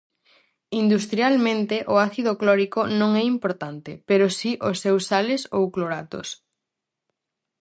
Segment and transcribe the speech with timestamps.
[0.83, 6.27] Industrialmente o ácido clórico non é importante, pero si os seus sales ou cloratos.